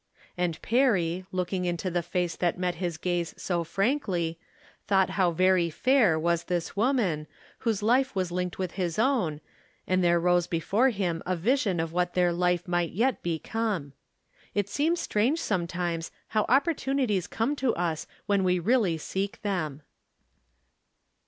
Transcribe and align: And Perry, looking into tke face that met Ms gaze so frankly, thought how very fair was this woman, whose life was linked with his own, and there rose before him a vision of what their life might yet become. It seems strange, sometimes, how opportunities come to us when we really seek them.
And 0.35 0.59
Perry, 0.63 1.27
looking 1.31 1.65
into 1.65 1.91
tke 1.91 2.03
face 2.03 2.35
that 2.37 2.57
met 2.57 2.81
Ms 2.81 2.97
gaze 2.97 3.35
so 3.37 3.63
frankly, 3.63 4.39
thought 4.87 5.11
how 5.11 5.29
very 5.29 5.69
fair 5.69 6.17
was 6.17 6.45
this 6.45 6.75
woman, 6.75 7.27
whose 7.59 7.83
life 7.83 8.15
was 8.15 8.31
linked 8.31 8.57
with 8.57 8.71
his 8.71 8.97
own, 8.97 9.41
and 9.85 10.03
there 10.03 10.19
rose 10.19 10.47
before 10.47 10.89
him 10.89 11.21
a 11.27 11.35
vision 11.35 11.79
of 11.79 11.93
what 11.93 12.15
their 12.15 12.33
life 12.33 12.67
might 12.67 12.93
yet 12.93 13.21
become. 13.21 13.93
It 14.55 14.67
seems 14.67 14.99
strange, 14.99 15.37
sometimes, 15.39 16.09
how 16.29 16.45
opportunities 16.49 17.27
come 17.27 17.55
to 17.57 17.75
us 17.75 18.07
when 18.25 18.43
we 18.43 18.57
really 18.57 18.97
seek 18.97 19.39
them. 19.43 19.83